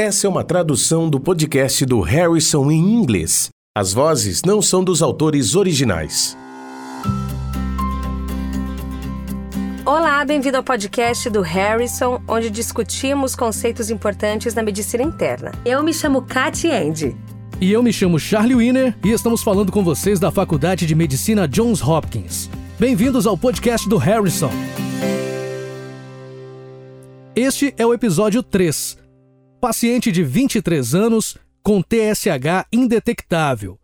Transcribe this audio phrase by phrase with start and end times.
[0.00, 3.48] Essa é uma tradução do podcast do Harrison em inglês.
[3.76, 6.38] As vozes não são dos autores originais.
[9.84, 15.50] Olá, bem-vindo ao podcast do Harrison, onde discutimos conceitos importantes na medicina interna.
[15.64, 17.16] Eu me chamo Katy Andy.
[17.60, 21.48] E eu me chamo Charlie Wiener e estamos falando com vocês da Faculdade de Medicina
[21.48, 22.48] Johns Hopkins.
[22.78, 24.52] Bem-vindos ao podcast do Harrison.
[27.34, 29.07] Este é o episódio 3.
[29.60, 33.76] Paciente de 23 anos com TSH indetectável.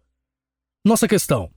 [0.86, 1.50] Nossa questão: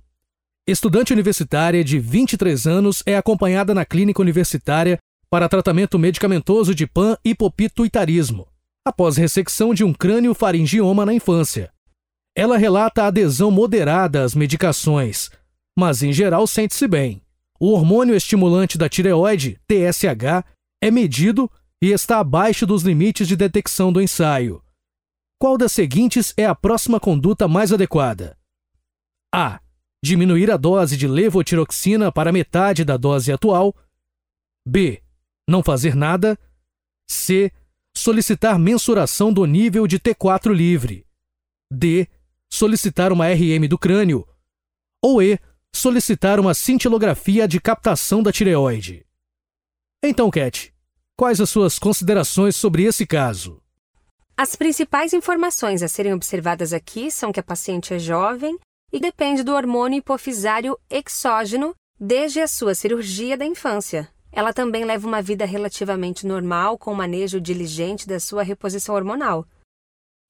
[0.67, 4.97] Estudante universitária de 23 anos é acompanhada na clínica universitária
[5.29, 8.47] para tratamento medicamentoso de pan-hipopituitarismo,
[8.83, 11.71] após ressecção de um crânio faringioma na infância.
[12.35, 15.29] Ela relata adesão moderada às medicações,
[15.77, 17.21] mas em geral sente-se bem.
[17.59, 20.43] O hormônio estimulante da tireoide, TSH,
[20.81, 24.63] é medido e está abaixo dos limites de detecção do ensaio.
[25.39, 28.37] Qual das seguintes é a próxima conduta mais adequada?
[29.33, 29.61] A.
[30.03, 33.75] Diminuir a dose de levotiroxina para metade da dose atual.
[34.65, 35.03] B.
[35.47, 36.37] Não fazer nada.
[37.07, 37.51] C.
[37.95, 41.05] Solicitar mensuração do nível de T4 livre.
[41.71, 42.07] D.
[42.49, 44.27] Solicitar uma RM do crânio.
[45.01, 45.39] Ou E
[45.77, 49.05] solicitar uma cintilografia de captação da tireoide.
[50.03, 50.73] Então, Cat,
[51.17, 53.59] quais as suas considerações sobre esse caso?
[54.37, 58.55] As principais informações a serem observadas aqui são que a paciente é jovem
[58.93, 64.07] e depende do hormônio hipofisário exógeno desde a sua cirurgia da infância.
[64.31, 69.43] Ela também leva uma vida relativamente normal com o manejo diligente da sua reposição hormonal.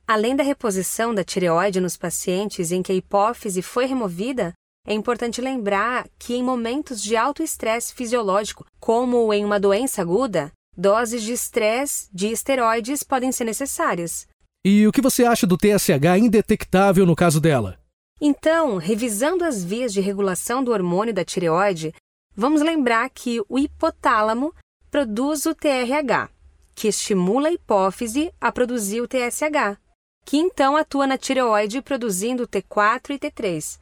[0.08, 4.54] Além da reposição da tireoide nos pacientes em que a hipófise foi removida,
[4.86, 10.50] é importante lembrar que em momentos de alto estresse fisiológico, como em uma doença aguda,
[10.78, 14.28] doses de estresse de esteroides podem ser necessárias.
[14.64, 17.80] E o que você acha do TSH indetectável no caso dela?
[18.22, 21.94] Então, revisando as vias de regulação do hormônio da tireoide,
[22.36, 24.54] vamos lembrar que o hipotálamo
[24.92, 26.30] produz o TRH,
[26.76, 29.80] que estimula a hipófise a produzir o TSH,
[30.26, 33.80] que então atua na tireoide produzindo T4 e T3.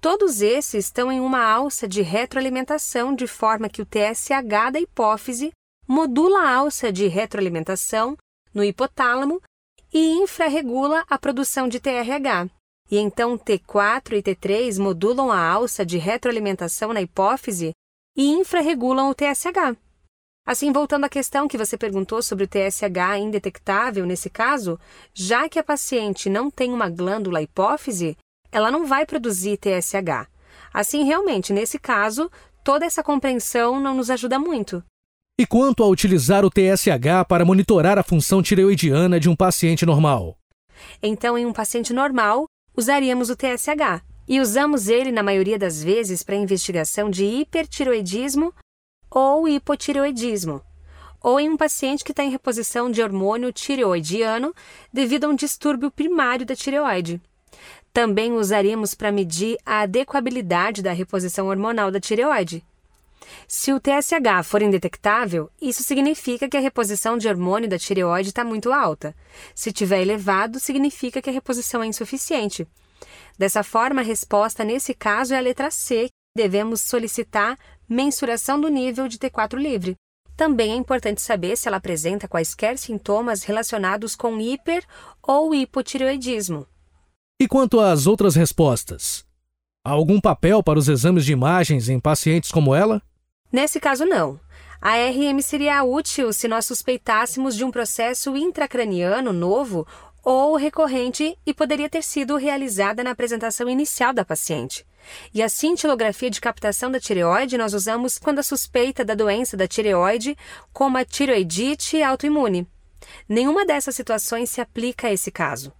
[0.00, 5.50] Todos esses estão em uma alça de retroalimentação, de forma que o TSH da hipófise
[5.86, 8.16] modula a alça de retroalimentação
[8.52, 9.40] no hipotálamo
[9.92, 12.48] e infrarregula a produção de TRH.
[12.90, 17.72] E então T4 e T3 modulam a alça de retroalimentação na hipófise
[18.16, 19.76] e infrarregulam o TSH.
[20.46, 24.78] Assim, voltando à questão que você perguntou sobre o TSH indetectável nesse caso,
[25.12, 28.16] já que a paciente não tem uma glândula hipófise,
[28.52, 30.28] ela não vai produzir TSH.
[30.72, 32.30] Assim, realmente, nesse caso,
[32.62, 34.84] toda essa compreensão não nos ajuda muito.
[35.38, 40.34] E quanto a utilizar o TSH para monitorar a função tireoidiana de um paciente normal?
[41.02, 44.02] Então, em um paciente normal, usaríamos o TSH.
[44.26, 48.50] E usamos ele, na maioria das vezes, para investigação de hipertiroidismo
[49.10, 50.62] ou hipotireoidismo,
[51.22, 54.54] ou em um paciente que está em reposição de hormônio tireoidiano
[54.90, 57.20] devido a um distúrbio primário da tireoide.
[57.92, 62.64] Também usaríamos para medir a adequabilidade da reposição hormonal da tireoide.
[63.48, 68.44] Se o TSH for indetectável, isso significa que a reposição de hormônio da tireoide está
[68.44, 69.14] muito alta.
[69.54, 72.66] Se estiver elevado, significa que a reposição é insuficiente.
[73.38, 76.08] Dessa forma, a resposta nesse caso é a letra C.
[76.36, 77.58] Devemos solicitar
[77.88, 79.96] mensuração do nível de T4 livre.
[80.36, 84.84] Também é importante saber se ela apresenta quaisquer sintomas relacionados com hiper
[85.22, 86.66] ou hipotireoidismo.
[87.40, 89.24] E quanto às outras respostas?
[89.84, 93.00] Há algum papel para os exames de imagens em pacientes como ela?
[93.52, 94.40] Nesse caso, não.
[94.80, 99.86] A RM seria útil se nós suspeitássemos de um processo intracraniano novo
[100.22, 104.84] ou recorrente e poderia ter sido realizada na apresentação inicial da paciente.
[105.32, 109.68] E a cintilografia de captação da tireoide nós usamos quando a suspeita da doença da
[109.68, 110.36] tireoide,
[110.72, 112.66] como a tireoidite autoimune.
[113.28, 115.72] Nenhuma dessas situações se aplica a esse caso.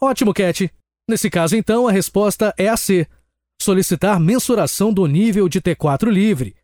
[0.00, 0.70] Ótimo, Cat.
[1.08, 3.06] Nesse caso, então, a resposta é a C.
[3.60, 6.54] Solicitar mensuração do nível de T4 livre,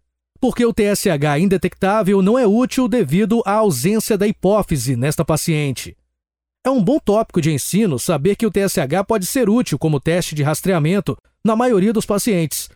[0.40, 5.96] porque o TSH indetectável não é útil devido à ausência da hipófise nesta paciente.
[6.64, 10.34] É um bom tópico de ensino saber que o TSH pode ser útil como teste
[10.34, 12.70] de rastreamento na maioria dos pacientes,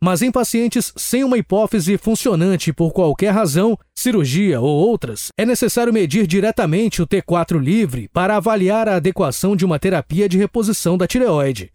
[0.00, 5.92] mas em pacientes sem uma hipófise funcionante por qualquer razão, cirurgia ou outras, é necessário
[5.92, 11.06] medir diretamente o T4 livre para avaliar a adequação de uma terapia de reposição da
[11.06, 11.72] tireoide.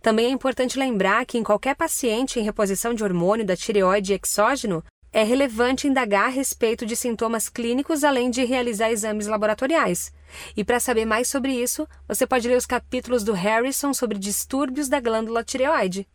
[0.00, 4.82] Também é importante lembrar que em qualquer paciente em reposição de hormônio da tireoide exógeno,
[5.12, 10.12] é relevante indagar a respeito de sintomas clínicos além de realizar exames laboratoriais.
[10.56, 14.88] E para saber mais sobre isso, você pode ler os capítulos do Harrison sobre distúrbios
[14.88, 16.06] da glândula tireoide.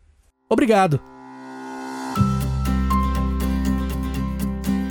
[0.48, 1.13] Obrigado!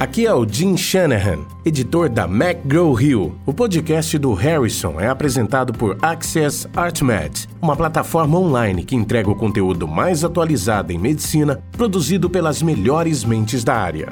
[0.04, 3.36] Aqui é o Jim Shanahan, editor da McGraw-Hill.
[3.46, 9.36] O podcast do Harrison é apresentado por Access ArtMed, uma plataforma online que entrega o
[9.36, 14.10] conteúdo mais atualizado em medicina, produzido pelas melhores mentes da área.